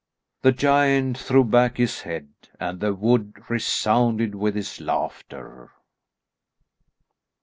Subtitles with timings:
[0.41, 5.73] The giant threw back his head and the wood resounded with his laughter.